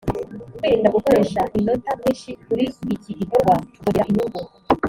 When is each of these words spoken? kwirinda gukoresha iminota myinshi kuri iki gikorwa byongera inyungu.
kwirinda 0.57 0.93
gukoresha 0.95 1.41
iminota 1.55 1.89
myinshi 1.99 2.29
kuri 2.45 2.63
iki 2.95 3.11
gikorwa 3.19 3.53
byongera 3.85 4.09
inyungu. 4.11 4.41